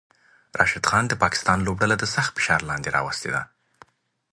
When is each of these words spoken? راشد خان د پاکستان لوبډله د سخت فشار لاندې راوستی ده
راشد 0.57 0.85
خان 0.89 1.03
د 1.07 1.13
پاکستان 1.23 1.57
لوبډله 1.65 1.95
د 1.99 2.03
سخت 2.15 2.31
فشار 2.37 2.61
لاندې 2.69 2.93
راوستی 2.97 3.29
ده 3.35 3.41